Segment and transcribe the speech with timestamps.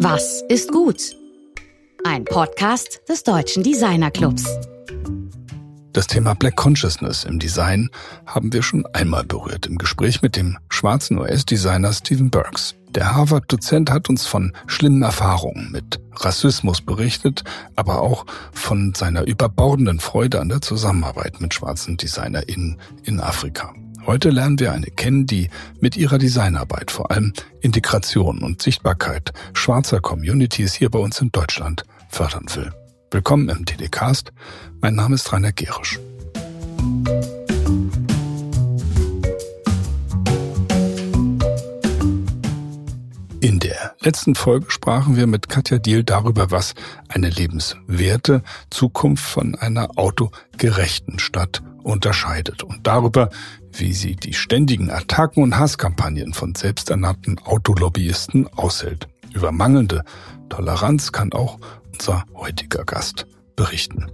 [0.00, 1.16] Was ist gut?
[2.04, 4.44] Ein Podcast des Deutschen Designer Clubs.
[5.92, 7.90] Das Thema Black Consciousness im Design
[8.24, 12.76] haben wir schon einmal berührt im Gespräch mit dem schwarzen US-Designer Stephen Burks.
[12.90, 17.42] Der Harvard-Dozent hat uns von schlimmen Erfahrungen mit Rassismus berichtet,
[17.74, 23.74] aber auch von seiner überbordenden Freude an der Zusammenarbeit mit schwarzen DesignerInnen in Afrika.
[24.08, 25.50] Heute lernen wir eine kennen, die
[25.80, 31.82] mit ihrer Designarbeit vor allem Integration und Sichtbarkeit schwarzer Communities hier bei uns in Deutschland
[32.08, 32.72] fördern will.
[33.10, 34.32] Willkommen im TDcast.
[34.80, 36.00] Mein Name ist Rainer Gerisch.
[43.40, 46.74] In der letzten Folge sprachen wir mit Katja Diel darüber, was
[47.10, 53.30] eine lebenswerte Zukunft von einer autogerechten Stadt unterscheidet und darüber,
[53.72, 59.08] wie sie die ständigen Attacken und Hasskampagnen von selbsternannten Autolobbyisten aushält.
[59.32, 60.04] Über mangelnde
[60.48, 61.58] Toleranz kann auch
[61.92, 64.06] unser heutiger Gast berichten.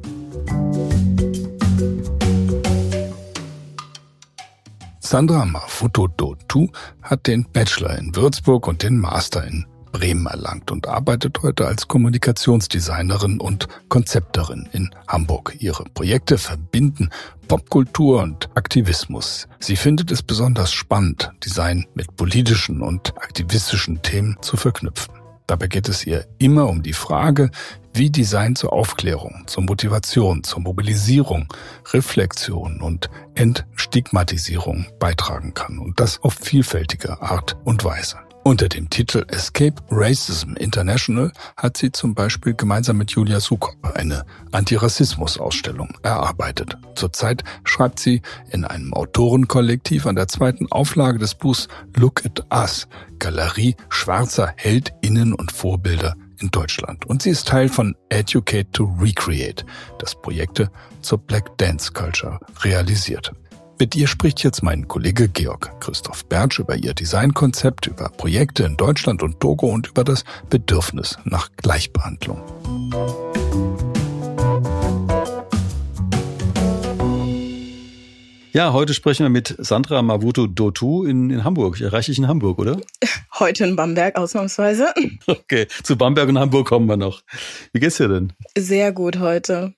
[5.00, 6.68] Sandra Mafuto Dotu
[7.02, 11.86] hat den Bachelor in Würzburg und den Master in Bremen erlangt und arbeitet heute als
[11.86, 15.54] Kommunikationsdesignerin und Konzepterin in Hamburg.
[15.60, 17.10] Ihre Projekte verbinden
[17.46, 19.46] Popkultur und Aktivismus.
[19.60, 25.14] Sie findet es besonders spannend, Design mit politischen und aktivistischen Themen zu verknüpfen.
[25.46, 27.50] Dabei geht es ihr immer um die Frage,
[27.92, 31.46] wie Design zur Aufklärung, zur Motivation, zur Mobilisierung,
[31.92, 38.23] Reflexion und Entstigmatisierung beitragen kann und das auf vielfältige Art und Weise.
[38.46, 44.26] Unter dem Titel Escape Racism International hat sie zum Beispiel gemeinsam mit Julia Sukop eine
[44.52, 46.76] Antirassismus-Ausstellung erarbeitet.
[46.94, 52.86] Zurzeit schreibt sie in einem Autorenkollektiv an der zweiten Auflage des Buchs Look at Us,
[53.18, 57.06] Galerie schwarzer Heldinnen und Vorbilder in Deutschland.
[57.06, 59.64] Und sie ist Teil von Educate to Recreate,
[59.98, 63.32] das Projekte zur Black Dance Culture realisiert.
[63.76, 68.76] Mit ihr spricht jetzt mein Kollege Georg Christoph Bertsch über ihr Designkonzept, über Projekte in
[68.76, 72.40] Deutschland und Togo und über das Bedürfnis nach Gleichbehandlung.
[78.52, 81.80] Ja, heute sprechen wir mit Sandra Mavuto Dotu in, in Hamburg.
[81.80, 82.80] Erreiche ich in Hamburg, oder?
[83.40, 84.94] Heute in Bamberg ausnahmsweise.
[85.26, 87.22] Okay, zu Bamberg und Hamburg kommen wir noch.
[87.72, 88.32] Wie geht's dir denn?
[88.56, 89.74] Sehr gut heute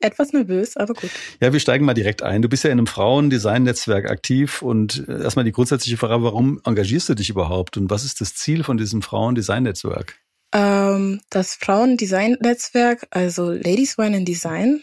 [0.00, 1.10] etwas nervös, aber gut.
[1.40, 2.42] Ja, wir steigen mal direkt ein.
[2.42, 7.08] Du bist ja in einem Frauendesign-Netzwerk aktiv und äh, erstmal die grundsätzliche Frage, warum engagierst
[7.08, 10.14] du dich überhaupt und was ist das Ziel von diesem Frauendesign-Netzwerk?
[10.52, 14.82] Ähm, das Frauendesign-Netzwerk, also Ladies Wine in Design,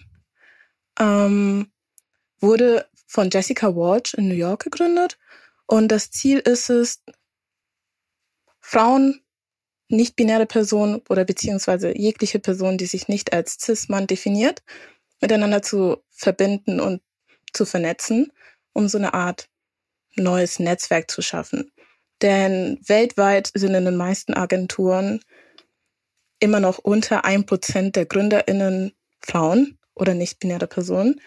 [0.99, 1.67] ähm,
[2.39, 5.17] wurde von Jessica Walsh in New York gegründet
[5.65, 7.01] und das Ziel ist es,
[8.59, 9.21] Frauen,
[9.89, 14.63] nicht-binäre Personen oder beziehungsweise jegliche Person, die sich nicht als Cis-Mann definiert,
[15.25, 17.01] miteinander zu verbinden und
[17.51, 18.31] zu vernetzen,
[18.73, 19.49] um so eine Art
[20.15, 21.71] neues Netzwerk zu schaffen.
[22.21, 25.19] Denn weltweit sind in den meisten Agenturen
[26.39, 31.19] immer noch unter ein Prozent der GründerInnen Frauen oder nicht-binäre Personen.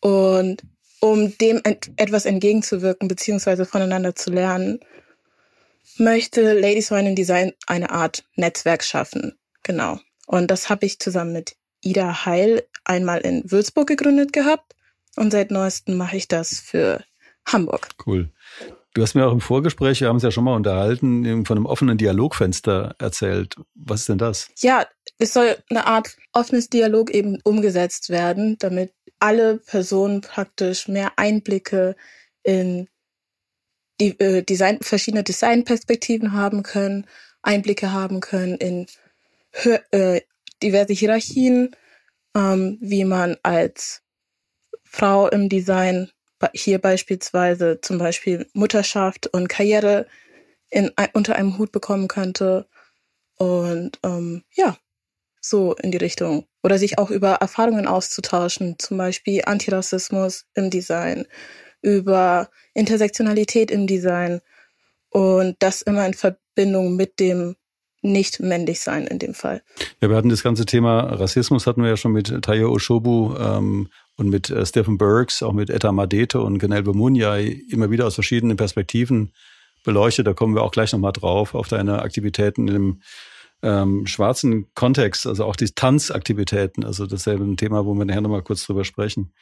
[0.00, 0.62] Und
[1.00, 4.78] um dem etwas entgegenzuwirken, beziehungsweise voneinander zu lernen,
[5.96, 9.36] möchte Ladies Wine in Design eine Art Netzwerk schaffen.
[9.64, 9.98] Genau.
[10.26, 14.74] Und das habe ich zusammen mit Ida Heil einmal in Würzburg gegründet gehabt
[15.16, 17.02] und seit neuestem mache ich das für
[17.46, 17.88] Hamburg.
[18.06, 18.30] Cool.
[18.94, 21.66] Du hast mir auch im Vorgespräch, wir haben es ja schon mal unterhalten, von einem
[21.66, 23.54] offenen Dialogfenster erzählt.
[23.74, 24.50] Was ist denn das?
[24.58, 24.86] Ja,
[25.18, 31.96] es soll eine Art offenes Dialog eben umgesetzt werden, damit alle Personen praktisch mehr Einblicke
[32.42, 32.88] in
[34.00, 37.06] die äh, Design, verschiedene Designperspektiven haben können,
[37.42, 38.86] Einblicke haben können in
[39.90, 40.20] äh,
[40.62, 41.74] diverse Hierarchien,
[42.34, 44.02] ähm, wie man als
[44.84, 46.10] Frau im Design
[46.54, 50.06] hier beispielsweise zum Beispiel Mutterschaft und Karriere
[50.70, 52.66] in, unter einem Hut bekommen könnte.
[53.36, 54.76] Und ähm, ja,
[55.40, 56.46] so in die Richtung.
[56.62, 61.26] Oder sich auch über Erfahrungen auszutauschen, zum Beispiel Antirassismus im Design,
[61.82, 64.40] über Intersektionalität im Design
[65.10, 67.56] und das immer in Verbindung mit dem
[68.02, 69.62] nicht männlich sein in dem Fall.
[70.00, 73.88] Ja, wir hatten das ganze Thema Rassismus hatten wir ja schon mit Tayo Oshobu ähm,
[74.16, 78.14] und mit äh, Stephen Burks, auch mit Etta Madete und Genel Bemunyai immer wieder aus
[78.14, 79.32] verschiedenen Perspektiven
[79.84, 80.26] beleuchtet.
[80.26, 83.02] Da kommen wir auch gleich nochmal drauf, auf deine Aktivitäten in dem
[83.62, 88.42] ähm, schwarzen Kontext, also auch die Tanzaktivitäten, also dasselbe ein Thema, wo wir nachher nochmal
[88.42, 89.32] kurz drüber sprechen.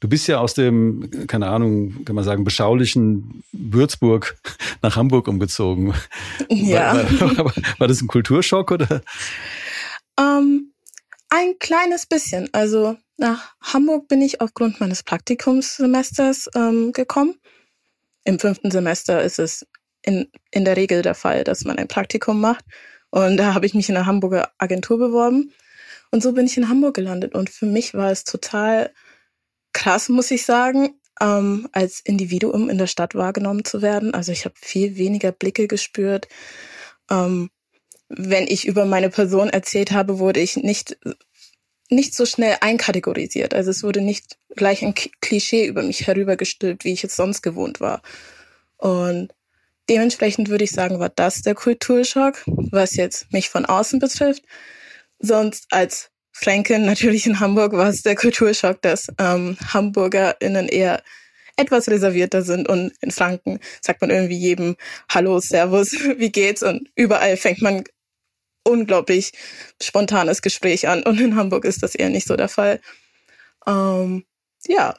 [0.00, 4.36] Du bist ja aus dem, keine Ahnung, kann man sagen, beschaulichen Würzburg
[4.82, 5.94] nach Hamburg umgezogen.
[6.48, 6.96] Ja.
[7.20, 9.02] War, war, war das ein Kulturschock oder?
[10.18, 10.72] Ähm,
[11.30, 12.50] ein kleines bisschen.
[12.52, 17.36] Also nach Hamburg bin ich aufgrund meines Praktikumssemesters ähm, gekommen.
[18.24, 19.66] Im fünften Semester ist es
[20.02, 22.64] in, in der Regel der Fall, dass man ein Praktikum macht.
[23.12, 25.52] Und da habe ich mich in einer Hamburger Agentur beworben.
[26.10, 27.34] Und so bin ich in Hamburg gelandet.
[27.34, 28.90] Und für mich war es total
[29.74, 34.14] krass, muss ich sagen, ähm, als Individuum in der Stadt wahrgenommen zu werden.
[34.14, 36.26] Also ich habe viel weniger Blicke gespürt.
[37.10, 37.50] Ähm,
[38.08, 40.96] wenn ich über meine Person erzählt habe, wurde ich nicht
[41.90, 43.52] nicht so schnell einkategorisiert.
[43.52, 47.80] Also es wurde nicht gleich ein Klischee über mich herübergestülpt, wie ich es sonst gewohnt
[47.80, 48.00] war.
[48.78, 49.34] Und
[49.88, 54.42] dementsprechend würde ich sagen, war das der Kulturschock, was jetzt mich von außen betrifft.
[55.18, 61.02] Sonst als Fränkin natürlich in Hamburg war es der Kulturschock, dass ähm, HamburgerInnen eher
[61.56, 64.76] etwas reservierter sind und in Franken sagt man irgendwie jedem
[65.10, 67.84] Hallo, Servus, wie geht's und überall fängt man
[68.64, 69.32] unglaublich
[69.80, 72.80] spontanes Gespräch an und in Hamburg ist das eher nicht so der Fall.
[73.66, 74.24] Ähm,
[74.66, 74.94] ja,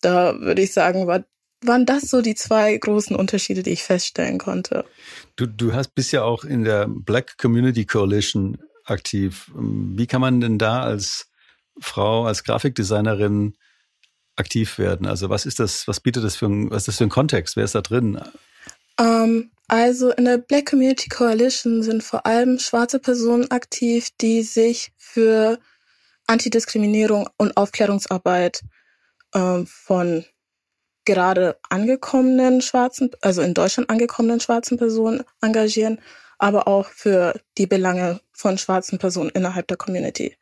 [0.00, 1.24] da würde ich sagen, war,
[1.62, 4.84] waren das so die zwei großen Unterschiede, die ich feststellen konnte.
[5.36, 9.50] Du, du hast bist ja auch in der Black Community Coalition aktiv.
[9.54, 11.28] Wie kann man denn da als
[11.80, 13.54] Frau, als Grafikdesignerin
[14.36, 15.06] aktiv werden?
[15.06, 17.56] Also was ist das, was bietet das für ein, was ist das für ein Kontext?
[17.56, 18.20] Wer ist da drin?
[18.98, 24.92] Ähm, also in der Black Community Coalition sind vor allem schwarze Personen aktiv, die sich
[24.96, 25.58] für
[26.26, 28.62] Antidiskriminierung und Aufklärungsarbeit
[29.34, 30.24] ähm, von
[31.08, 35.98] gerade angekommenen schwarzen, also in Deutschland angekommenen schwarzen Personen engagieren
[36.38, 40.36] aber auch für die Belange von schwarzen Personen innerhalb der Community.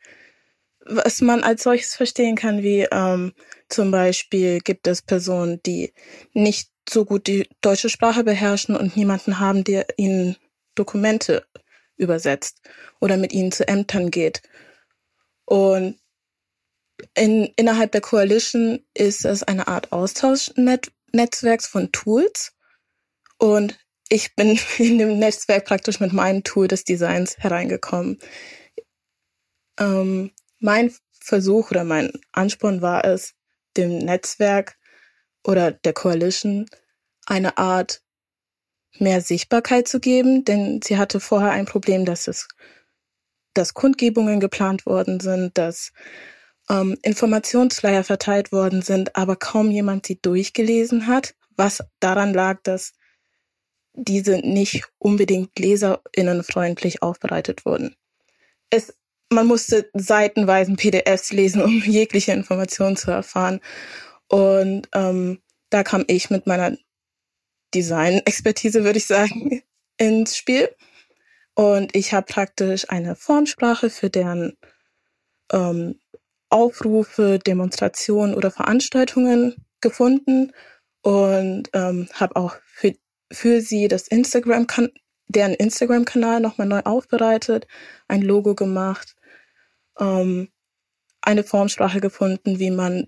[0.85, 3.33] Was man als solches verstehen kann, wie ähm,
[3.67, 5.93] zum Beispiel gibt es Personen, die
[6.33, 10.37] nicht so gut die deutsche Sprache beherrschen und niemanden haben, der ihnen
[10.75, 11.45] Dokumente
[11.97, 12.61] übersetzt
[13.01, 14.43] oder mit ihnen zu Ämtern geht.
[15.45, 15.99] Und
[17.15, 22.53] in, innerhalb der Coalition ist es eine Art Austauschnetzwerks von Tools.
[23.37, 23.77] Und
[24.09, 28.19] ich bin in dem Netzwerk praktisch mit meinem Tool des Designs hereingekommen.
[29.79, 33.33] Ähm, mein Versuch oder mein Ansporn war es,
[33.75, 34.77] dem Netzwerk
[35.43, 36.65] oder der Coalition
[37.25, 38.01] eine Art
[38.97, 42.47] mehr Sichtbarkeit zu geben, denn sie hatte vorher ein Problem, dass es,
[43.53, 45.91] dass Kundgebungen geplant worden sind, dass
[46.69, 52.93] ähm, Informationsflyer verteilt worden sind, aber kaum jemand sie durchgelesen hat, was daran lag, dass
[53.93, 57.95] diese nicht unbedingt leserinnenfreundlich aufbereitet wurden.
[58.69, 58.93] Es,
[59.31, 63.59] man musste seitenweisen PDFs lesen, um jegliche Informationen zu erfahren.
[64.27, 66.77] Und ähm, da kam ich mit meiner
[67.73, 69.63] Design-Expertise, würde ich sagen,
[69.97, 70.69] ins Spiel.
[71.55, 74.57] Und ich habe praktisch eine Formsprache für deren
[75.51, 75.99] ähm,
[76.49, 80.51] Aufrufe, Demonstrationen oder Veranstaltungen gefunden
[81.01, 82.93] und ähm, habe auch für
[83.31, 84.67] für sie das Instagram,
[85.27, 87.67] deren Instagram-Kanal nochmal neu aufbereitet,
[88.07, 89.15] ein Logo gemacht,
[89.99, 90.49] ähm,
[91.21, 93.07] eine Formsprache gefunden, wie man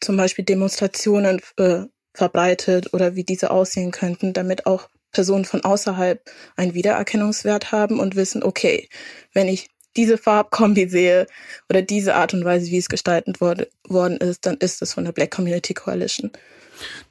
[0.00, 6.22] zum Beispiel Demonstrationen äh, verbreitet oder wie diese aussehen könnten, damit auch Personen von außerhalb
[6.56, 8.88] einen Wiedererkennungswert haben und wissen, okay,
[9.32, 11.26] wenn ich diese Farbkombi sehe
[11.68, 15.04] oder diese Art und Weise, wie es gestaltet wurde, worden ist, dann ist es von
[15.04, 16.30] der Black Community Coalition.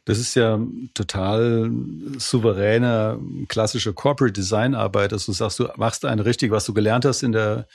[0.06, 0.60] Das ist ja
[0.94, 1.72] total
[2.18, 7.06] souveräne, klassische Corporate Design Arbeit, dass du sagst, du machst ein richtig, was du gelernt
[7.06, 7.68] hast in der,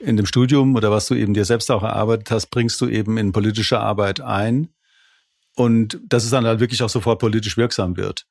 [0.00, 3.16] in dem Studium oder was du eben dir selbst auch erarbeitet hast, bringst du eben
[3.18, 4.68] in politische Arbeit ein.
[5.54, 8.26] Und dass es dann halt wirklich auch sofort politisch wirksam wird.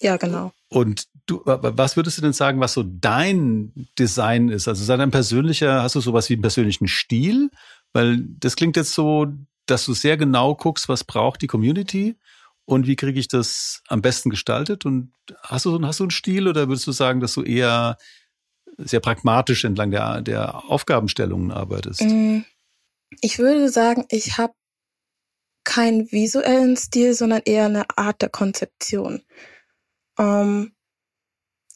[0.00, 0.52] Ja, genau.
[0.68, 4.68] Und du, was würdest du denn sagen, was so dein Design ist?
[4.68, 7.50] Also sei dein persönlicher, hast du sowas wie einen persönlichen Stil?
[7.92, 9.26] Weil das klingt jetzt so,
[9.66, 12.16] dass du sehr genau guckst, was braucht die Community
[12.64, 14.84] und wie kriege ich das am besten gestaltet?
[14.84, 17.96] Und hast du, hast du einen Stil oder würdest du sagen, dass du eher
[18.78, 22.02] sehr pragmatisch entlang der, der Aufgabenstellungen arbeitest?
[22.02, 22.40] Mm,
[23.20, 24.54] ich würde sagen, ich habe
[25.64, 29.22] keinen visuellen Stil, sondern eher eine Art der Konzeption.
[30.22, 30.72] Ähm,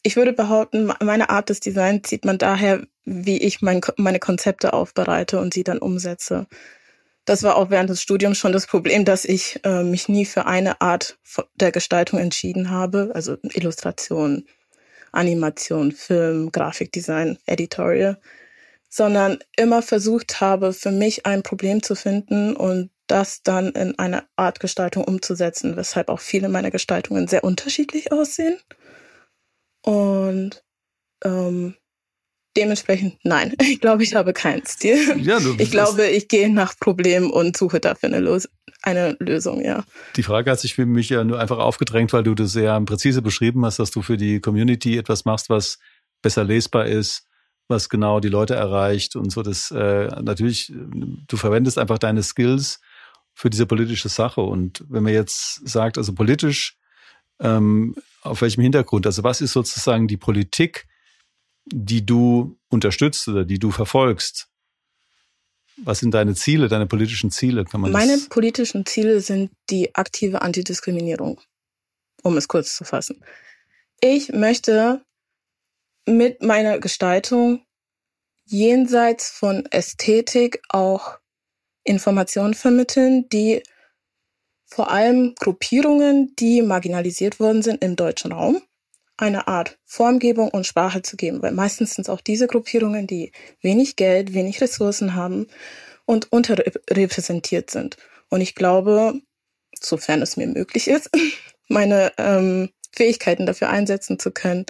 [0.03, 4.73] ich würde behaupten, meine Art des Designs sieht man daher, wie ich mein, meine Konzepte
[4.73, 6.47] aufbereite und sie dann umsetze.
[7.25, 10.47] Das war auch während des Studiums schon das Problem, dass ich äh, mich nie für
[10.47, 11.19] eine Art
[11.57, 14.47] der Gestaltung entschieden habe, also Illustration,
[15.11, 18.21] Animation, Film, Grafikdesign, Editorial,
[18.89, 24.25] sondern immer versucht habe, für mich ein Problem zu finden und das dann in eine
[24.37, 28.59] Art Gestaltung umzusetzen, weshalb auch viele meiner Gestaltungen sehr unterschiedlich aussehen.
[29.83, 30.65] Und
[31.25, 31.77] ähm,
[32.57, 35.21] dementsprechend nein, ich glaube, ich habe keinen Stil.
[35.21, 38.49] Ja, du, ich glaube, ich gehe nach Problemen und suche dafür eine, Los
[38.83, 39.85] eine Lösung, ja.
[40.17, 43.23] Die Frage hat sich für mich ja nur einfach aufgedrängt, weil du das sehr präzise
[43.23, 45.79] beschrieben hast, dass du für die Community etwas machst, was
[46.23, 47.25] besser lesbar ist,
[47.69, 49.43] was genau die Leute erreicht und so.
[49.43, 52.81] Das äh, natürlich, du verwendest einfach deine Skills
[53.37, 54.41] für diese politische Sache.
[54.41, 56.79] Und wenn man jetzt sagt, also politisch,
[57.39, 60.87] ähm, auf welchem Hintergrund, also was ist sozusagen die Politik,
[61.67, 64.49] die du unterstützt oder die du verfolgst?
[65.77, 67.67] Was sind deine Ziele, deine politischen Ziele?
[67.67, 71.39] Kann man Meine politischen Ziele sind die aktive Antidiskriminierung,
[72.23, 73.23] um es kurz zu fassen.
[74.01, 75.05] Ich möchte
[76.07, 77.67] mit meiner Gestaltung
[78.47, 81.19] jenseits von Ästhetik auch
[81.87, 83.63] Informationen vermitteln, die
[84.67, 88.61] vor allem Gruppierungen, die marginalisiert worden sind im deutschen Raum,
[89.17, 93.33] eine Art Formgebung und Sprache zu geben, weil meistens sind es auch diese Gruppierungen, die
[93.63, 95.47] wenig Geld, wenig Ressourcen haben
[96.05, 97.97] und unterrepräsentiert sind.
[98.29, 99.21] Und ich glaube,
[99.81, 101.11] sofern es mir möglich ist,
[101.69, 104.67] meine ähm, Fähigkeiten dafür einsetzen zu können,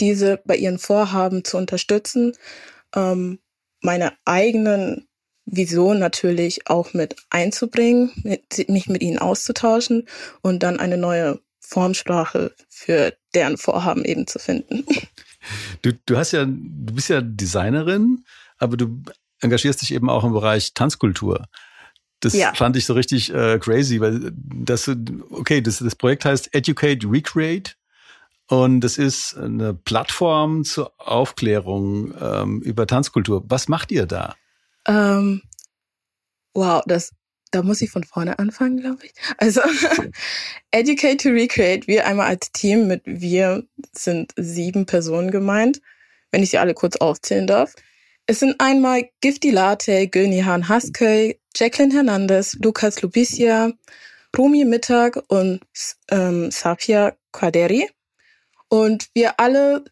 [0.00, 2.36] diese bei ihren Vorhaben zu unterstützen,
[2.94, 3.38] ähm,
[3.80, 5.08] meine eigenen
[5.46, 10.06] Vision natürlich auch mit einzubringen, mit, mich mit ihnen auszutauschen
[10.42, 14.84] und dann eine neue Formsprache für deren Vorhaben eben zu finden.
[15.82, 18.24] Du, du hast ja, du bist ja Designerin,
[18.58, 19.00] aber du
[19.40, 21.44] engagierst dich eben auch im Bereich Tanzkultur.
[22.18, 22.52] Das ja.
[22.54, 24.88] fand ich so richtig äh, crazy, weil das,
[25.30, 27.74] okay, das, das Projekt heißt Educate, Recreate.
[28.48, 33.44] Und das ist eine Plattform zur Aufklärung ähm, über Tanzkultur.
[33.46, 34.34] Was macht ihr da?
[34.86, 35.42] Ähm,
[36.54, 37.12] wow, das,
[37.50, 39.12] da muss ich von vorne anfangen, glaube ich.
[39.38, 39.60] Also
[40.70, 45.80] Educate to Recreate, wir einmal als Team mit wir sind sieben Personen gemeint,
[46.30, 47.74] wenn ich sie alle kurz aufzählen darf.
[48.26, 53.72] Es sind einmal Gifty Latte, Gülnihan Hasköy, Jacqueline Hernandez, Lukas Lubicia,
[54.36, 55.60] Rumi Mittag und
[56.10, 57.88] ähm, Safia Quaderi.
[58.68, 59.84] Und wir alle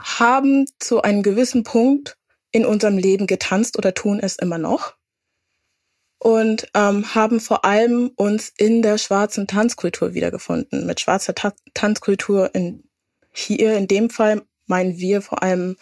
[0.00, 2.16] haben zu einem gewissen Punkt
[2.52, 4.94] in unserem Leben getanzt oder tun es immer noch
[6.22, 10.86] und ähm, haben vor allem uns in der schwarzen Tanzkultur wiedergefunden.
[10.86, 12.84] Mit schwarzer Ta Tanzkultur in
[13.32, 15.76] hier in dem Fall meinen wir vor allem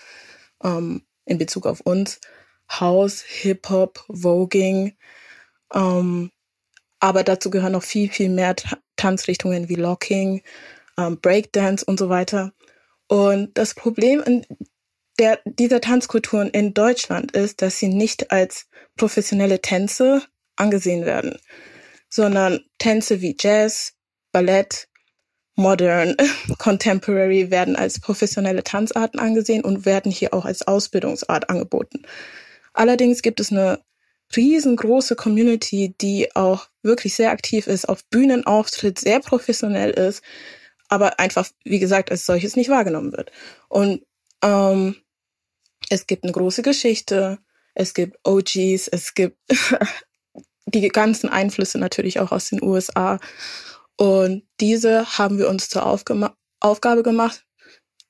[0.64, 2.20] ähm, in Bezug auf uns
[2.70, 4.96] House, Hip Hop, Voging.
[5.74, 6.30] Ähm,
[7.00, 8.56] aber dazu gehören noch viel viel mehr
[8.96, 10.40] Tanzrichtungen wie Locking,
[10.96, 12.54] ähm, Breakdance und so weiter.
[13.08, 14.46] Und das Problem in
[15.20, 20.22] der, dieser Tanzkulturen in Deutschland ist, dass sie nicht als professionelle Tänze
[20.56, 21.38] angesehen werden,
[22.08, 23.92] sondern Tänze wie Jazz,
[24.32, 24.88] Ballett,
[25.56, 26.16] Modern,
[26.58, 32.02] Contemporary werden als professionelle Tanzarten angesehen und werden hier auch als Ausbildungsart angeboten.
[32.72, 33.80] Allerdings gibt es eine
[34.34, 40.22] riesengroße Community, die auch wirklich sehr aktiv ist, auf Bühnen auftritt, sehr professionell ist,
[40.88, 43.32] aber einfach, wie gesagt, als solches nicht wahrgenommen wird.
[43.68, 44.02] Und
[44.42, 44.96] ähm,
[45.90, 47.38] es gibt eine große Geschichte,
[47.74, 49.36] es gibt OGs, es gibt
[50.66, 53.18] die ganzen Einflüsse natürlich auch aus den USA.
[53.96, 57.44] Und diese haben wir uns zur Aufgema Aufgabe gemacht,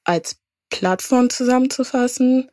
[0.04, 2.50] als Plattform zusammenzufassen.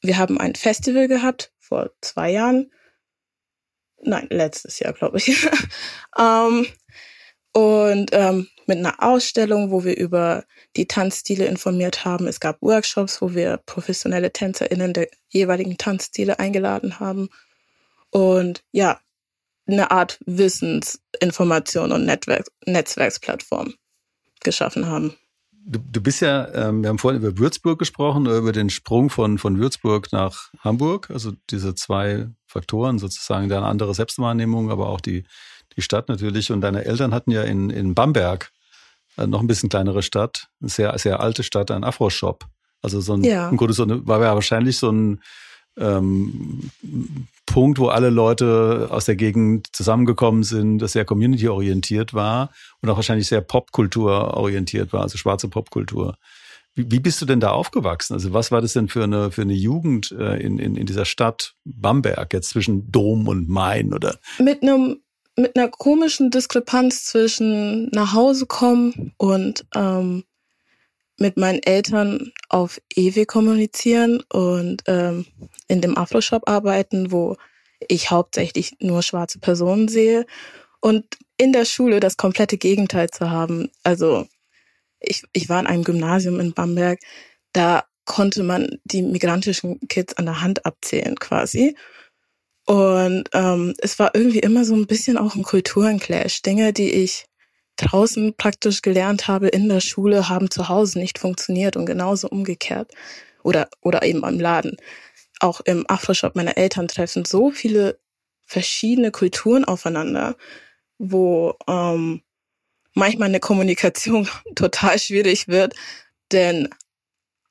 [0.00, 2.72] Wir haben ein Festival gehabt vor zwei Jahren.
[4.00, 5.46] Nein, letztes Jahr, glaube ich.
[5.46, 5.50] um,
[6.18, 6.66] ähm,
[7.52, 10.44] und ähm, mit einer Ausstellung, wo wir über
[10.76, 12.26] die Tanzstile informiert haben.
[12.26, 17.28] Es gab Workshops, wo wir professionelle TänzerInnen der jeweiligen Tanzstile eingeladen haben.
[18.10, 19.00] Und ja,
[19.66, 23.74] eine Art Wissensinformation und Netzwerk, Netzwerksplattform
[24.40, 25.14] geschaffen haben.
[25.70, 29.36] Du, du bist ja, ähm, wir haben vorhin über Würzburg gesprochen, über den Sprung von,
[29.36, 35.24] von Würzburg nach Hamburg, also diese zwei Faktoren sozusagen, deine andere Selbstwahrnehmung, aber auch die,
[35.78, 36.52] die Stadt natürlich.
[36.52, 38.50] Und deine Eltern hatten ja in, in Bamberg
[39.16, 42.44] äh, noch ein bisschen kleinere Stadt, eine sehr, sehr alte Stadt, ein Afro-Shop.
[42.82, 43.48] Also so ein, ja.
[43.48, 45.20] im Grunde so eine, war ja wahrscheinlich so ein
[45.78, 46.70] ähm,
[47.46, 52.50] Punkt, wo alle Leute aus der Gegend zusammengekommen sind, das sehr community-orientiert war
[52.82, 56.16] und auch wahrscheinlich sehr Popkultur-orientiert war, also schwarze Popkultur.
[56.74, 58.14] Wie, wie bist du denn da aufgewachsen?
[58.14, 61.04] Also was war das denn für eine, für eine Jugend äh, in, in, in dieser
[61.04, 64.18] Stadt Bamberg, jetzt zwischen Dom und Main oder?
[64.38, 65.00] Mit einem
[65.38, 70.24] mit einer komischen Diskrepanz zwischen nach Hause kommen und ähm,
[71.18, 75.26] mit meinen Eltern auf EW kommunizieren und ähm,
[75.66, 77.36] in dem Afro-Shop arbeiten, wo
[77.88, 80.26] ich hauptsächlich nur schwarze Personen sehe
[80.80, 81.04] und
[81.36, 83.70] in der Schule das komplette Gegenteil zu haben.
[83.82, 84.26] Also
[85.00, 87.00] ich, ich war in einem Gymnasium in Bamberg,
[87.52, 91.76] da konnte man die migrantischen Kids an der Hand abzählen quasi.
[92.68, 96.42] Und ähm, es war irgendwie immer so ein bisschen auch ein Kulturenclash.
[96.42, 97.24] Dinge, die ich
[97.76, 102.92] draußen praktisch gelernt habe in der Schule, haben zu Hause nicht funktioniert und genauso umgekehrt.
[103.42, 104.76] Oder, oder eben am Laden.
[105.40, 107.98] Auch im Afroshop meiner Eltern treffen so viele
[108.44, 110.36] verschiedene Kulturen aufeinander,
[110.98, 112.20] wo ähm,
[112.92, 115.74] manchmal eine Kommunikation total schwierig wird,
[116.32, 116.68] denn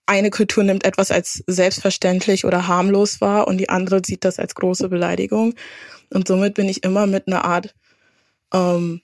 [0.07, 4.55] eine Kultur nimmt etwas als selbstverständlich oder harmlos wahr und die andere sieht das als
[4.55, 5.53] große Beleidigung.
[6.09, 7.75] Und somit bin ich immer mit einer Art
[8.53, 9.01] ähm,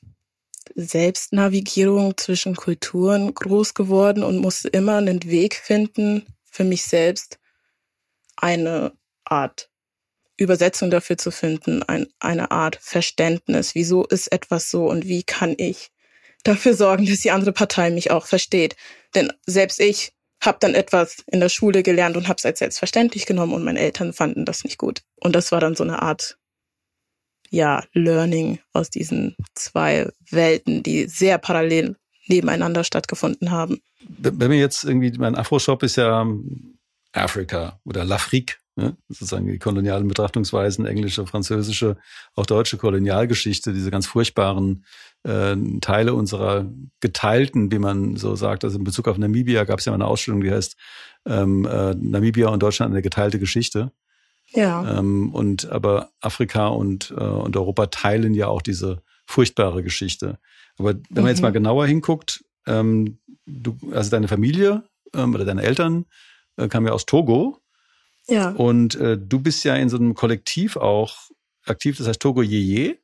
[0.76, 7.38] Selbstnavigierung zwischen Kulturen groß geworden und musste immer einen Weg finden, für mich selbst
[8.38, 8.94] eine
[9.26, 9.70] Art
[10.38, 13.76] Übersetzung dafür zu finden, ein, eine Art Verständnis.
[13.76, 15.92] Wieso ist etwas so und wie kann ich
[16.44, 18.76] dafür sorgen, dass die andere Partei mich auch versteht?
[19.16, 20.14] Denn selbst ich
[20.46, 23.80] habe dann etwas in der Schule gelernt und habe es als selbstverständlich genommen und meine
[23.80, 25.02] Eltern fanden das nicht gut.
[25.16, 26.38] Und das war dann so eine Art,
[27.50, 31.96] ja, Learning aus diesen zwei Welten, die sehr parallel
[32.28, 33.82] nebeneinander stattgefunden haben.
[34.08, 36.26] Wenn wir jetzt irgendwie, mein Afro-Shop ist ja
[37.14, 38.98] Afrika oder L'Afrique, ne?
[39.08, 41.98] sozusagen die kolonialen Betrachtungsweisen, englische, französische,
[42.36, 44.86] auch deutsche Kolonialgeschichte, diese ganz furchtbaren
[45.24, 49.86] äh, Teile unserer geteilten, wie man so sagt, also in Bezug auf Namibia gab es
[49.86, 50.76] ja mal eine Ausstellung, die heißt
[51.26, 53.92] ähm, äh, Namibia und Deutschland eine geteilte Geschichte.
[54.52, 55.00] Ja.
[55.00, 60.38] Ähm, und aber Afrika und, äh, und Europa teilen ja auch diese furchtbare Geschichte.
[60.78, 61.30] Aber wenn man mhm.
[61.30, 66.06] jetzt mal genauer hinguckt, ähm, du, also deine Familie ähm, oder deine Eltern
[66.58, 67.60] äh, kamen ja aus Togo.
[68.28, 68.52] Ja.
[68.52, 71.16] Und äh, du bist ja in so einem Kollektiv auch
[71.66, 73.00] aktiv, das heißt Togo Yeye.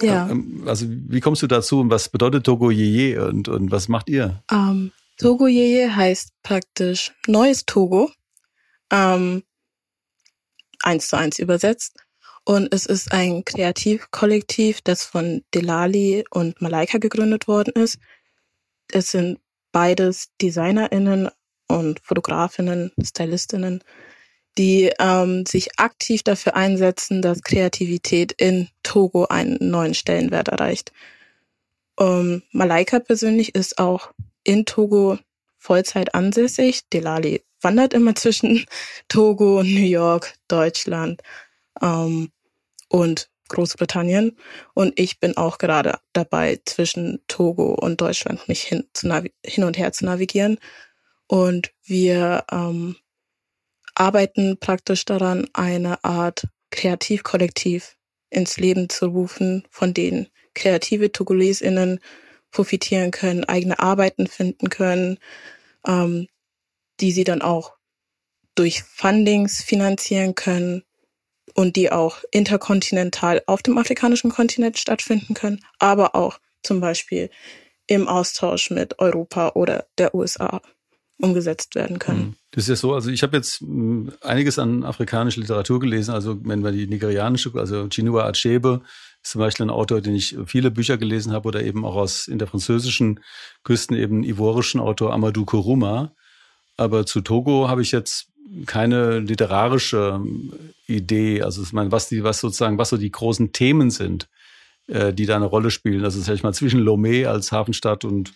[0.00, 0.28] Ja.
[0.28, 4.08] Ähm, also wie kommst du dazu und was bedeutet Togo Yeye und, und was macht
[4.08, 4.42] ihr?
[4.50, 8.10] Ähm, Togo Yeye heißt praktisch neues Togo.
[8.90, 9.42] Ähm,
[10.82, 11.96] eins zu eins übersetzt.
[12.44, 17.98] Und es ist ein Kreativkollektiv, das von Delali und Malaika gegründet worden ist.
[18.92, 19.40] Es sind
[19.72, 21.28] beides DesignerInnen
[21.66, 23.82] und Fotografinnen, Stylistinnen,
[24.58, 30.92] die ähm, sich aktiv dafür einsetzen, dass Kreativität in Togo einen neuen Stellenwert erreicht.
[31.98, 34.12] Ähm, Malaika persönlich ist auch
[34.44, 35.18] in Togo
[35.58, 36.88] Vollzeit ansässig.
[36.90, 38.64] Delali wandert immer zwischen
[39.08, 41.22] Togo, New York, Deutschland
[41.82, 42.30] ähm,
[42.88, 44.36] und Großbritannien.
[44.74, 49.08] Und ich bin auch gerade dabei, zwischen Togo und Deutschland mich hin, zu
[49.44, 50.58] hin und her zu navigieren.
[51.28, 52.96] Und wir ähm,
[53.96, 57.96] arbeiten praktisch daran, eine Art Kreativkollektiv
[58.30, 62.00] ins Leben zu rufen, von denen kreative TogolesInnen
[62.50, 65.18] profitieren können, eigene Arbeiten finden können,
[65.86, 66.28] ähm,
[67.00, 67.76] die sie dann auch
[68.54, 70.82] durch Fundings finanzieren können
[71.54, 77.30] und die auch interkontinental auf dem afrikanischen Kontinent stattfinden können, aber auch zum Beispiel
[77.86, 80.60] im Austausch mit Europa oder der USA
[81.18, 82.20] umgesetzt werden können.
[82.20, 82.34] Mhm.
[82.50, 86.38] Das ist ja so, also ich habe jetzt hm, einiges an afrikanischer Literatur gelesen, also
[86.44, 88.82] wenn wir die nigerianische, also Chinua Achebe
[89.22, 92.28] ist zum Beispiel ein Autor, den ich viele Bücher gelesen habe oder eben auch aus
[92.28, 93.20] in der französischen
[93.64, 96.12] Küsten eben ivorischen Autor Amadou Kuruma.
[96.76, 98.28] Aber zu Togo habe ich jetzt
[98.66, 100.20] keine literarische
[100.86, 104.28] Idee, also ich meine, was die, was sozusagen, was so die großen Themen sind,
[104.86, 106.04] äh, die da eine Rolle spielen.
[106.04, 108.32] Also sag ich mal zwischen Lomé als Hafenstadt und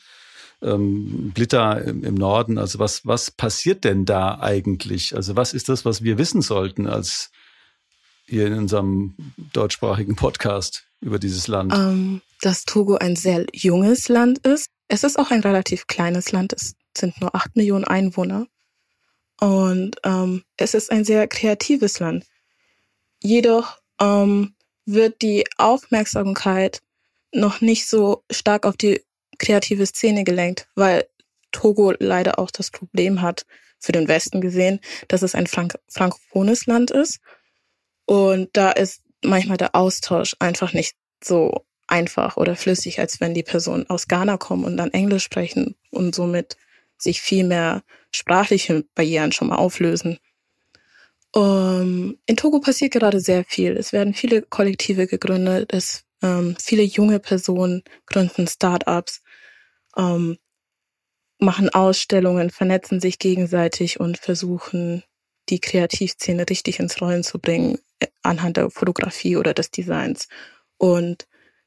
[0.62, 2.58] ähm, Blitter im, im Norden.
[2.58, 5.14] Also was, was passiert denn da eigentlich?
[5.14, 7.30] Also was ist das, was wir wissen sollten als
[8.26, 9.16] hier in unserem
[9.52, 11.72] deutschsprachigen Podcast über dieses Land?
[11.74, 14.66] Ähm, dass Togo ein sehr junges Land ist.
[14.88, 16.52] Es ist auch ein relativ kleines Land.
[16.52, 18.46] Es sind nur acht Millionen Einwohner.
[19.40, 22.26] Und ähm, es ist ein sehr kreatives Land.
[23.22, 26.80] Jedoch ähm, wird die Aufmerksamkeit
[27.32, 29.02] noch nicht so stark auf die
[29.40, 31.06] kreative Szene gelenkt, weil
[31.50, 33.44] Togo leider auch das Problem hat,
[33.80, 37.18] für den Westen gesehen, dass es ein Frank frankophones Land ist.
[38.04, 43.42] Und da ist manchmal der Austausch einfach nicht so einfach oder flüssig, als wenn die
[43.42, 46.56] Personen aus Ghana kommen und dann Englisch sprechen und somit
[46.98, 47.82] sich viel mehr
[48.14, 50.18] sprachliche Barrieren schon mal auflösen.
[51.32, 53.76] Um, in Togo passiert gerade sehr viel.
[53.76, 59.22] Es werden viele Kollektive gegründet, es ähm, viele junge Personen gründen Startups
[59.96, 60.38] ähm,
[61.38, 65.02] machen Ausstellungen, vernetzen sich gegenseitig und versuchen,
[65.48, 67.78] die Kreativszene richtig ins Rollen zu bringen.
[68.22, 70.28] anhand der Fotografie oder des Designs.
[70.78, 71.26] Und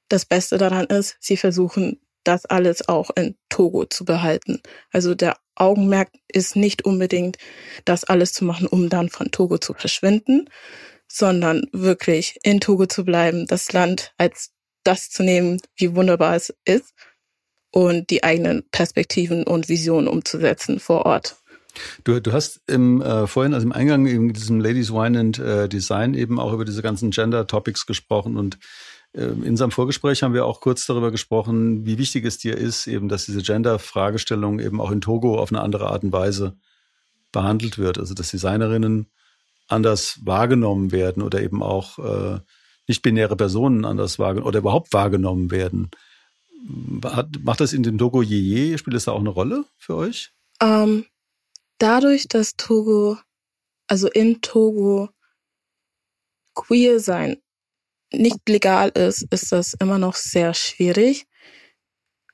[0.10, 4.62] das Beste daran ist, sie versuchen das alles auch in Togo zu behalten.
[4.92, 7.38] Also der Augenmerk ist nicht unbedingt,
[7.86, 10.50] das alles zu machen, um dann von Togo zu verschwinden,
[11.08, 14.52] sondern wirklich in Togo zu bleiben, das Land als
[14.84, 16.94] das zu nehmen, wie wunderbar es ist
[17.74, 21.36] und die eigenen Perspektiven und Visionen umzusetzen vor Ort.
[22.04, 25.68] Du, du hast im, äh, vorhin, also im Eingang in diesem Ladies Wine and äh,
[25.68, 28.60] Design eben auch über diese ganzen Gender Topics gesprochen und
[29.14, 32.86] äh, in unserem Vorgespräch haben wir auch kurz darüber gesprochen, wie wichtig es dir ist,
[32.86, 36.56] eben, dass diese Gender-Fragestellung eben auch in Togo auf eine andere Art und Weise
[37.32, 37.98] behandelt wird.
[37.98, 39.08] Also dass Designerinnen
[39.68, 42.40] anders wahrgenommen werden oder eben auch äh,
[42.88, 45.90] nicht-binäre Personen anders wahrgenommen oder überhaupt wahrgenommen werden.
[46.66, 50.32] Macht das in dem Togo je, spielt das da auch eine Rolle für euch?
[50.62, 51.06] Ähm,
[51.78, 53.18] dadurch, dass Togo,
[53.88, 55.10] also in Togo
[56.56, 57.38] queer sein
[58.14, 61.26] nicht legal ist, ist das immer noch sehr schwierig.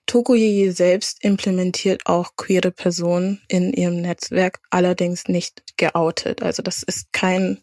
[0.06, 6.44] Togo Yeye selbst implementiert auch queere Personen in ihrem Netzwerk, allerdings nicht geoutet.
[6.44, 7.62] Also das ist kein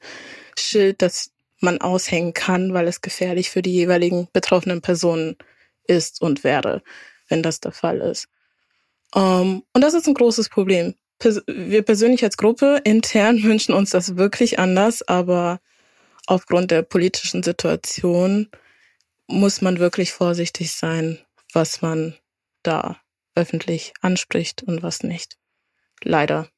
[0.58, 5.55] Schild, das man aushängen kann, weil es gefährlich für die jeweiligen betroffenen Personen ist
[6.20, 6.82] und wäre,
[7.28, 8.28] wenn das der Fall ist.
[9.14, 10.94] Um, ähm, und das ist ein großes Problem
[11.46, 15.60] wir persönlich als Gruppe intern wünschen uns das wirklich anders, aber
[16.26, 18.48] aufgrund der politischen Situation
[19.26, 21.18] muss man wirklich vorsichtig sein,
[21.52, 22.14] was man
[22.62, 23.00] da
[23.34, 25.36] öffentlich anspricht und was nicht.
[26.02, 26.48] Leider,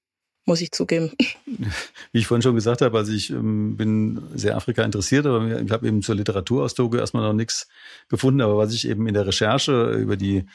[0.48, 1.12] muss ich zugeben.
[2.12, 5.70] Wie ich vorhin schon gesagt habe, also ich ähm, bin sehr Afrika interessiert, aber ich
[5.70, 7.68] habe eben zur Literatur aus Togo erstmal noch nichts
[8.08, 8.40] gefunden.
[8.40, 10.46] Aber was ich eben in der Recherche über die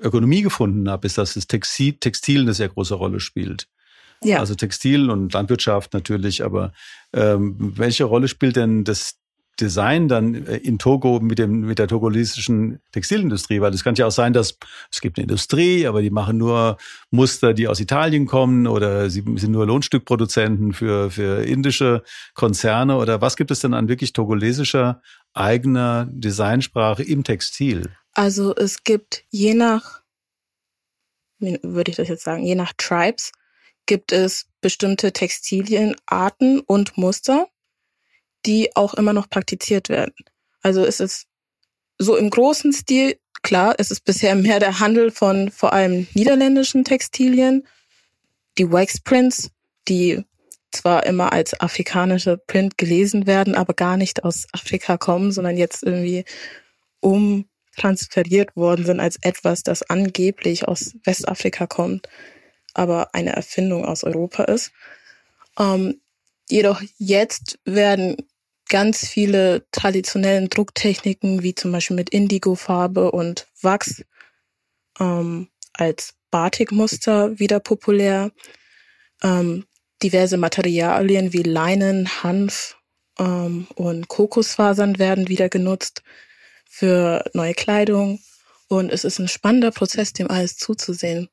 [0.00, 3.68] Ökonomie gefunden habe, ist, dass das Textil, Textil eine sehr große Rolle spielt.
[4.22, 4.38] Ja.
[4.38, 6.72] Also Textil und Landwirtschaft natürlich, aber
[7.12, 9.19] ähm, welche Rolle spielt denn das
[9.60, 14.06] Design dann äh, in Togo mit dem mit der togolesischen Textilindustrie, weil es kann ja
[14.06, 14.58] auch sein, dass
[14.90, 16.76] es gibt eine Industrie, aber die machen nur
[17.10, 22.02] Muster, die aus Italien kommen oder sie sind nur Lohnstückproduzenten für für indische
[22.34, 25.02] Konzerne oder was gibt es denn an wirklich togolesischer
[25.34, 27.90] eigener Designsprache im Textil?
[28.12, 30.02] Also es gibt je nach,
[31.38, 33.32] würde ich das jetzt sagen, je nach Tribes
[33.86, 37.48] gibt es bestimmte Textilienarten und Muster,
[38.46, 40.14] die auch immer noch praktiziert werden.
[40.62, 41.26] Also es ist
[41.98, 46.84] so im großen Stil, klar, es ist bisher mehr der Handel von vor allem niederländischen
[46.84, 47.66] Textilien,
[48.58, 49.50] die Wax Prints,
[49.88, 50.24] die
[50.72, 55.82] zwar immer als afrikanische Print gelesen werden, aber gar nicht aus Afrika kommen, sondern jetzt
[55.82, 56.24] irgendwie
[57.00, 62.08] um transferiert worden sind als etwas, das angeblich aus Westafrika kommt,
[62.74, 64.72] aber eine Erfindung aus Europa ist.
[65.58, 66.00] Ähm,
[66.48, 68.16] jedoch jetzt werden
[68.70, 74.04] ganz viele traditionellen Drucktechniken, wie zum Beispiel mit Indigo-Farbe und Wachs,
[74.98, 78.30] ähm, als Batikmuster wieder populär.
[79.22, 79.66] Ähm,
[80.02, 82.78] diverse Materialien wie Leinen, Hanf
[83.18, 86.02] ähm, und Kokosfasern werden wieder genutzt
[86.68, 88.20] für neue Kleidung.
[88.68, 91.28] Und es ist ein spannender Prozess, dem alles zuzusehen.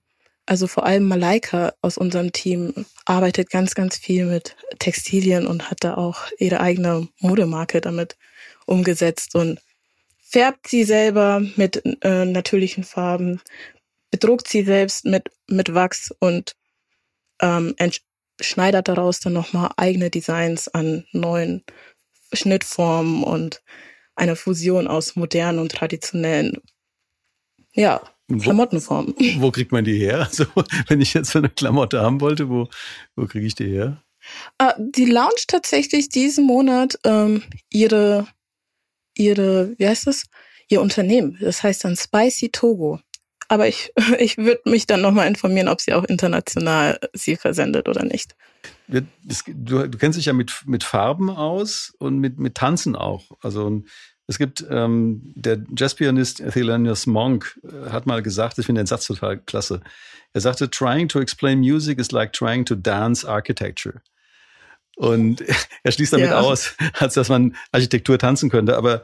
[0.47, 5.83] Also vor allem Malaika aus unserem Team arbeitet ganz, ganz viel mit Textilien und hat
[5.83, 8.17] da auch ihre eigene Modemarke damit
[8.65, 9.59] umgesetzt und
[10.21, 13.41] färbt sie selber mit äh, natürlichen Farben,
[14.11, 16.55] bedruckt sie selbst mit, mit Wachs und
[17.41, 17.75] ähm,
[18.41, 21.63] schneidert daraus dann nochmal eigene Designs an neuen
[22.33, 23.61] Schnittformen und
[24.15, 26.61] einer Fusion aus modernen und traditionellen,
[27.73, 29.15] ja, Klamottenformen.
[29.17, 30.19] Wo, wo kriegt man die her?
[30.27, 30.45] Also,
[30.87, 32.67] wenn ich jetzt so eine Klamotte haben wollte, wo,
[33.15, 34.03] wo kriege ich die her?
[34.61, 38.27] Uh, die launcht tatsächlich diesen Monat ähm, ihre,
[39.15, 40.25] ihre, wie heißt das?
[40.69, 41.37] Ihr Unternehmen.
[41.39, 42.99] Das heißt dann Spicy Togo.
[43.47, 48.03] Aber ich, ich würde mich dann nochmal informieren, ob sie auch international sie versendet oder
[48.03, 48.35] nicht.
[48.87, 49.01] Du,
[49.47, 53.31] du, kennst dich ja mit, mit Farben aus und mit, mit Tanzen auch.
[53.41, 53.83] Also
[54.27, 59.07] es gibt ähm, der Jazzpianist Thelonious Monk äh, hat mal gesagt, ich finde den Satz
[59.07, 59.81] total klasse.
[60.33, 64.01] Er sagte, trying to explain music is like trying to dance architecture.
[64.97, 65.43] Und
[65.83, 66.39] er schließt damit ja.
[66.39, 68.75] aus, als dass man Architektur tanzen könnte.
[68.75, 69.03] Aber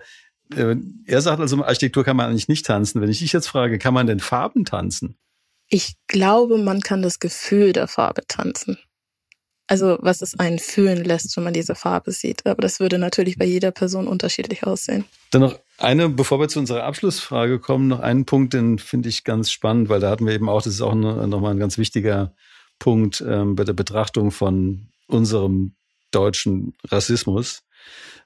[0.56, 0.76] äh,
[1.06, 3.00] er sagt also, Architektur kann man eigentlich nicht tanzen.
[3.00, 5.16] Wenn ich dich jetzt frage, kann man denn Farben tanzen?
[5.70, 8.78] Ich glaube, man kann das Gefühl der Farbe tanzen.
[9.68, 12.46] Also was es einen fühlen lässt, wenn man diese Farbe sieht.
[12.46, 15.06] Aber das würde natürlich bei jeder Person unterschiedlich aussehen.
[15.32, 19.24] Dann noch eine, bevor wir zu unserer Abschlussfrage kommen, noch einen Punkt, den finde ich
[19.24, 22.34] ganz spannend, weil da hatten wir eben auch, das ist auch nochmal ein ganz wichtiger
[22.78, 25.76] Punkt ähm, bei der Betrachtung von unserem
[26.14, 27.64] deutschen Rassismus.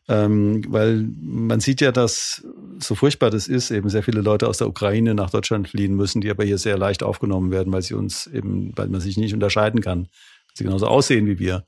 [0.10, 2.45] Ähm, weil man sieht ja, dass
[2.80, 6.21] so furchtbar das ist, eben sehr viele Leute aus der Ukraine nach Deutschland fliehen müssen,
[6.21, 9.34] die aber hier sehr leicht aufgenommen werden, weil sie uns eben, weil man sich nicht
[9.34, 11.65] unterscheiden kann, weil sie genauso aussehen wie wir.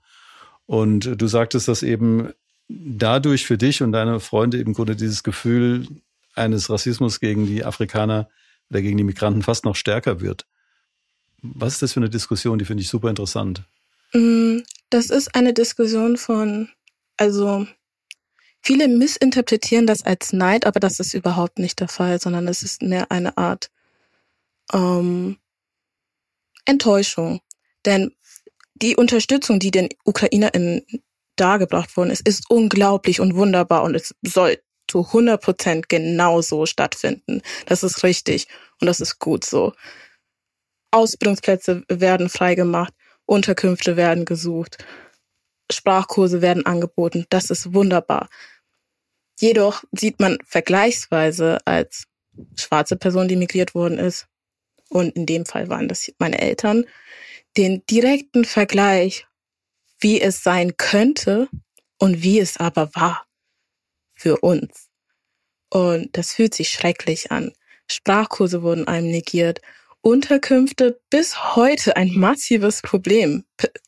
[0.65, 2.29] Und du sagtest, dass eben
[2.69, 5.87] dadurch für dich und deine Freunde im Grunde dieses Gefühl
[6.35, 8.29] eines Rassismus gegen die Afrikaner
[8.69, 10.45] oder gegen die Migranten fast noch stärker wird.
[11.41, 12.59] Was ist das für eine Diskussion?
[12.59, 13.63] Die finde ich super interessant.
[14.89, 16.69] Das ist eine Diskussion von,
[17.17, 17.67] also
[18.61, 22.81] viele missinterpretieren das als Neid, aber das ist überhaupt nicht der Fall, sondern es ist
[22.81, 23.69] mehr eine Art
[24.73, 25.37] ähm,
[26.65, 27.41] Enttäuschung.
[27.85, 28.15] Denn
[28.75, 30.85] die Unterstützung, die den UkrainerInnen
[31.35, 37.41] dargebracht worden ist, ist unglaublich und wunderbar und es soll zu 100 Prozent genauso stattfinden.
[37.67, 38.47] Das ist richtig
[38.81, 39.73] und das ist gut so.
[40.91, 42.93] Ausbildungsplätze werden freigemacht,
[43.29, 44.83] Unterkünfte werden gesucht,
[45.71, 47.25] Sprachkurse werden angeboten.
[47.29, 48.27] Das ist wunderbar.
[49.39, 52.05] Jedoch sieht man vergleichsweise als
[52.55, 54.27] schwarze Person, die migriert worden ist,
[54.89, 56.85] und in dem Fall waren das meine Eltern,
[57.55, 59.27] den direkten Vergleich,
[59.99, 61.47] wie es sein könnte
[61.97, 63.27] und wie es aber war
[64.15, 64.89] für uns.
[65.69, 67.53] Und das fühlt sich schrecklich an.
[67.87, 69.61] Sprachkurse wurden einem negiert.
[70.01, 73.43] Unterkünfte bis heute ein massives Problem.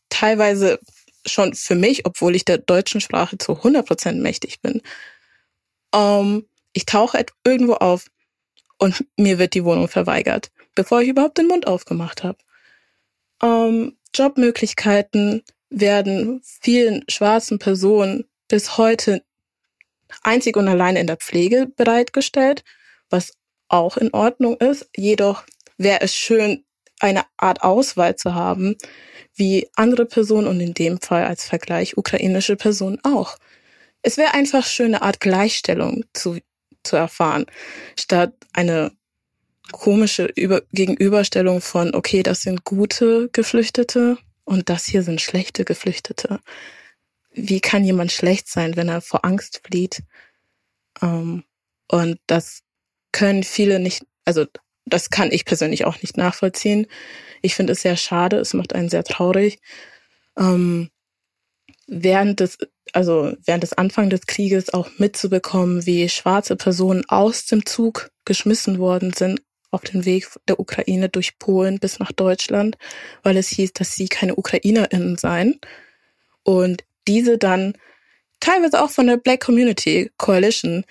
[0.09, 0.79] Teilweise
[1.25, 4.81] schon für mich, obwohl ich der deutschen Sprache zu 100 Prozent mächtig bin.
[5.93, 8.07] Ähm, ich tauche irgendwo auf
[8.77, 12.37] und mir wird die Wohnung verweigert, bevor ich überhaupt den Mund aufgemacht habe.
[13.41, 19.23] Ähm, Jobmöglichkeiten werden vielen schwarzen Personen bis heute
[20.23, 22.63] einzig und allein in der Pflege bereitgestellt,
[23.09, 23.33] was
[23.69, 24.89] auch in Ordnung ist.
[24.95, 25.43] Jedoch
[25.83, 26.63] wäre es schön,
[26.99, 28.75] eine Art Auswahl zu haben,
[29.33, 33.37] wie andere Personen und in dem Fall als Vergleich ukrainische Personen auch.
[34.01, 36.37] Es wäre einfach schön, eine Art Gleichstellung zu,
[36.83, 37.45] zu erfahren,
[37.99, 38.91] statt eine
[39.71, 46.39] komische Über Gegenüberstellung von, okay, das sind gute Geflüchtete und das hier sind schlechte Geflüchtete
[47.33, 50.03] wie kann jemand schlecht sein, wenn er vor Angst flieht?
[51.01, 51.43] Ähm,
[51.87, 52.61] und das
[53.11, 54.45] können viele nicht, also
[54.93, 56.87] das kann ich persönlich auch nicht nachvollziehen.
[57.41, 59.59] Ich finde es sehr schade, es macht einen sehr traurig.
[60.37, 60.89] Ähm,
[61.87, 62.57] während des,
[62.93, 68.79] also während des Anfang des Krieges auch mitzubekommen, wie schwarze Personen aus dem Zug geschmissen
[68.79, 72.77] worden sind auf dem Weg der Ukraine durch Polen bis nach Deutschland,
[73.23, 75.59] weil es hieß, dass sie keine UkrainerInnen seien.
[76.43, 77.77] Und diese dann
[78.39, 80.83] teilweise auch von der Black Community Coalition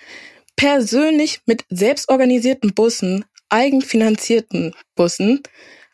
[0.55, 5.43] persönlich mit selbstorganisierten Bussen, eigenfinanzierten Bussen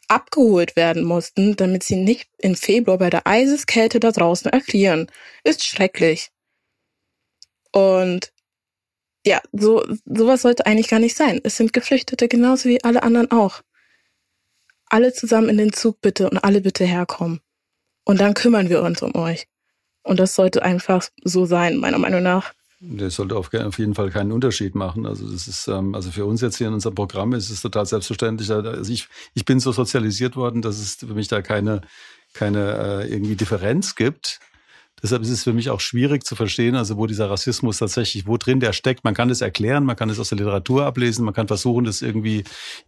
[0.07, 5.11] abgeholt werden mussten, damit sie nicht im Februar bei der Eiseskälte da draußen erfrieren.
[5.43, 6.29] Ist schrecklich.
[7.71, 8.31] Und
[9.25, 11.41] ja, so sowas sollte eigentlich gar nicht sein.
[11.43, 13.61] Es sind Geflüchtete genauso wie alle anderen auch.
[14.85, 17.41] Alle zusammen in den Zug bitte und alle bitte herkommen.
[18.05, 19.47] Und dann kümmern wir uns um euch.
[20.03, 22.53] Und das sollte einfach so sein, meiner Meinung nach.
[22.79, 25.07] Das sollte auf jeden Fall keinen Unterschied machen.
[25.07, 27.87] Also das ist, ähm, also für uns jetzt hier in unserem Programm ist es total
[27.87, 28.51] selbstverständlich.
[28.51, 31.81] Also ich, ich bin so sozialisiert worden, dass es für mich da keine,
[32.33, 34.39] keine äh, irgendwie Differenz gibt.
[35.01, 38.37] Deshalb ist es für mich auch schwierig zu verstehen, also wo dieser Rassismus tatsächlich, wo
[38.37, 39.03] drin der steckt.
[39.03, 42.01] Man kann es erklären, man kann es aus der Literatur ablesen, man kann versuchen, das
[42.01, 42.45] irgendwie in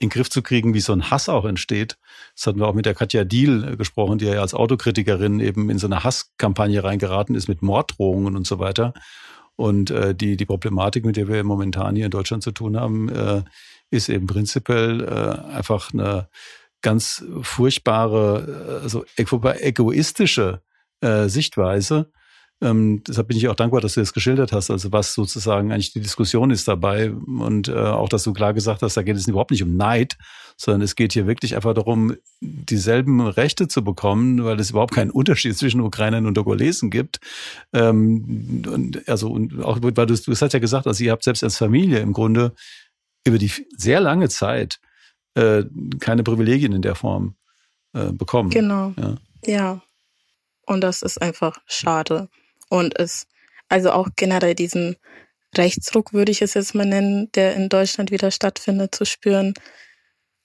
[0.07, 1.97] den Griff zu kriegen, wie so ein Hass auch entsteht.
[2.35, 5.69] Das hatten wir auch mit der Katja Diel äh, gesprochen, die ja als Autokritikerin eben
[5.69, 8.93] in so eine Hasskampagne reingeraten ist mit Morddrohungen und so weiter.
[9.59, 13.09] Und äh, die, die Problematik, mit der wir momentan hier in Deutschland zu tun haben,
[13.09, 13.43] äh,
[13.91, 16.29] ist eben prinzipiell äh, einfach eine
[16.81, 20.61] ganz furchtbare, also egoistische
[21.01, 22.09] äh, Sichtweise.
[22.61, 25.93] Ähm, deshalb bin ich auch dankbar, dass du das geschildert hast, also was sozusagen eigentlich
[25.93, 29.27] die Diskussion ist dabei und äh, auch, dass du klar gesagt hast, da geht es
[29.27, 30.17] überhaupt nicht um Neid,
[30.57, 35.09] sondern es geht hier wirklich einfach darum, dieselben Rechte zu bekommen, weil es überhaupt keinen
[35.09, 37.21] Unterschied zwischen Ukrainern und Togolesen gibt.
[37.71, 41.45] Ähm, und also und auch weil du, du hast ja gesagt, also ihr habt selbst
[41.45, 42.53] als Familie im Grunde
[43.25, 44.81] über die sehr lange Zeit
[45.35, 45.63] äh,
[45.99, 47.35] keine Privilegien in der Form
[47.93, 48.49] äh, bekommen.
[48.49, 48.93] Genau.
[48.97, 49.15] Ja.
[49.45, 49.81] ja.
[50.65, 52.27] Und das ist einfach schade.
[52.69, 53.27] Und es,
[53.67, 54.95] also auch generell diesen
[55.57, 59.53] Rechtsruck, würde ich es jetzt mal nennen, der in Deutschland wieder stattfindet, zu spüren,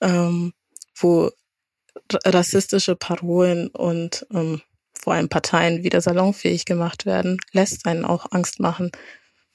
[0.01, 0.53] ähm,
[0.97, 1.31] wo
[2.25, 4.63] rassistische Parolen und ähm,
[4.95, 8.91] vor allem Parteien wieder salonfähig gemacht werden, lässt einen auch Angst machen,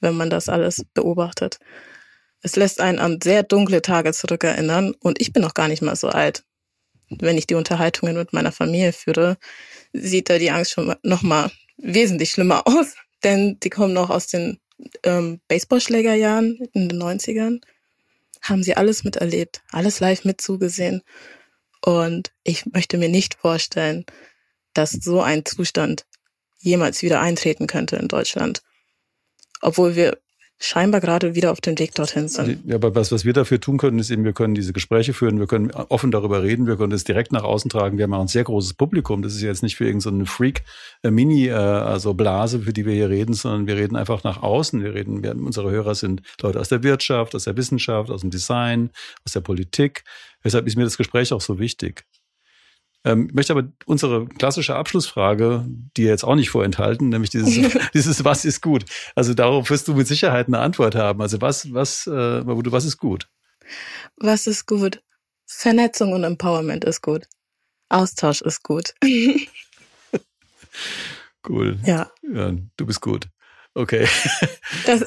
[0.00, 1.58] wenn man das alles beobachtet.
[2.42, 5.96] Es lässt einen an sehr dunkle Tage zurückerinnern und ich bin noch gar nicht mal
[5.96, 6.44] so alt.
[7.08, 9.36] Wenn ich die Unterhaltungen mit meiner Familie führe,
[9.92, 11.50] sieht da die Angst schon noch mal
[11.82, 12.94] wesentlich schlimmer aus.
[13.22, 14.60] denn die kommen noch aus den
[15.02, 17.60] ähm, Baseballschlägerjahren in den 90ern.
[18.42, 21.02] Haben sie alles miterlebt, alles live mitzugesehen.
[21.82, 24.04] Und ich möchte mir nicht vorstellen,
[24.72, 26.06] dass so ein Zustand
[26.58, 28.62] jemals wieder eintreten könnte in Deutschland.
[29.60, 30.18] Obwohl wir
[30.62, 32.60] scheinbar gerade wieder auf dem Weg dorthin sind.
[32.66, 35.40] Ja, aber was, was wir dafür tun können, ist eben, wir können diese Gespräche führen,
[35.40, 37.96] wir können offen darüber reden, wir können es direkt nach außen tragen.
[37.96, 39.22] Wir haben auch ein sehr großes Publikum.
[39.22, 43.08] Das ist jetzt nicht für irgendeine so Freak-Mini, äh, also Blase, für die wir hier
[43.08, 44.84] reden, sondern wir reden einfach nach außen.
[44.84, 48.30] Wir reden, wir, unsere Hörer sind Leute aus der Wirtschaft, aus der Wissenschaft, aus dem
[48.30, 48.90] Design,
[49.24, 50.04] aus der Politik.
[50.44, 52.04] Deshalb ist mir das Gespräch auch so wichtig.
[53.04, 55.64] Ähm, ich möchte aber unsere klassische Abschlussfrage,
[55.96, 58.84] die jetzt auch nicht vorenthalten, nämlich dieses, dieses Was ist gut?
[59.14, 61.20] Also darauf wirst du mit Sicherheit eine Antwort haben.
[61.20, 63.28] Also was, was, äh, was ist gut?
[64.16, 65.02] Was ist gut?
[65.46, 67.26] Vernetzung und Empowerment ist gut.
[67.88, 68.94] Austausch ist gut.
[71.48, 71.78] cool.
[71.84, 72.10] Ja.
[72.22, 72.52] ja.
[72.76, 73.28] Du bist gut.
[73.74, 74.06] Okay.
[74.86, 75.04] Das,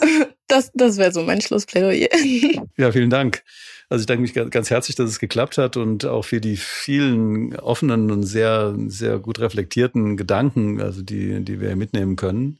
[0.47, 2.09] das, das wäre so mein Schlussplädoyer.
[2.77, 3.43] Ja, vielen Dank.
[3.89, 7.55] Also ich danke mich ganz herzlich, dass es geklappt hat und auch für die vielen
[7.57, 12.59] offenen und sehr, sehr gut reflektierten Gedanken, also die, die wir mitnehmen können.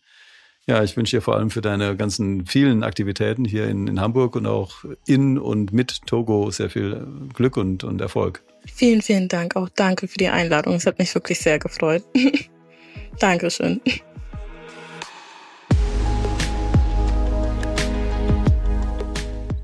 [0.68, 4.36] Ja, ich wünsche dir vor allem für deine ganzen vielen Aktivitäten hier in, in Hamburg
[4.36, 8.44] und auch in und mit Togo sehr viel Glück und, und Erfolg.
[8.74, 9.56] Vielen, vielen Dank.
[9.56, 10.76] Auch danke für die Einladung.
[10.76, 12.04] Es hat mich wirklich sehr gefreut.
[13.20, 13.82] Dankeschön.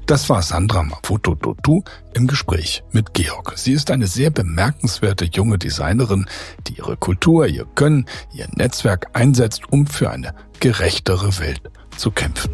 [0.09, 1.83] Das war Sandra Mafuto-Dotu
[2.15, 3.53] im Gespräch mit Georg.
[3.57, 6.25] Sie ist eine sehr bemerkenswerte junge Designerin,
[6.65, 11.61] die ihre Kultur, ihr Können, ihr Netzwerk einsetzt, um für eine gerechtere Welt
[11.95, 12.49] zu kämpfen.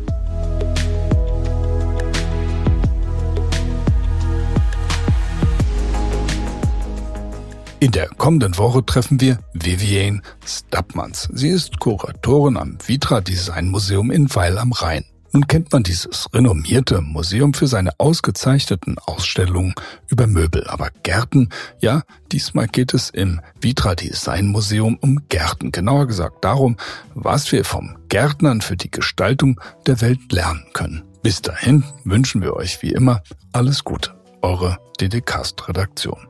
[7.80, 11.30] In der kommenden Woche treffen wir Vivienne Stappmanns.
[11.32, 15.06] Sie ist Kuratorin am Vitra Design Museum in Weil am Rhein.
[15.36, 19.76] Nun kennt man dieses renommierte Museum für seine ausgezeichneten Ausstellungen
[20.08, 21.50] über Möbel, aber Gärten,
[21.82, 26.78] ja, diesmal geht es im Vitra Design Museum um Gärten, genauer gesagt darum,
[27.16, 31.04] was wir vom Gärtnern für die Gestaltung der Welt lernen können.
[31.22, 33.22] Bis dahin wünschen wir euch wie immer
[33.52, 36.30] alles Gute, eure DDcast Redaktion.